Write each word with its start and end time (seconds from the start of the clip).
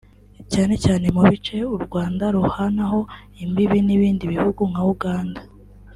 cyane 0.53 0.75
cyane 0.83 1.05
mu 1.15 1.21
bice 1.29 1.55
u 1.75 1.77
Rwanda 1.85 2.23
ruhanaho 2.35 2.99
imbibi 3.43 3.77
n’ibindi 3.87 4.23
bihugu 4.33 4.61
nka 4.71 4.83
Uganda 4.93 5.39